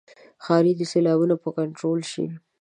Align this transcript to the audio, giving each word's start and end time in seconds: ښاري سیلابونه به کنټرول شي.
ښاري 0.43 0.73
سیلابونه 0.91 1.35
به 1.41 1.49
کنټرول 1.57 1.99
شي. 2.11 2.25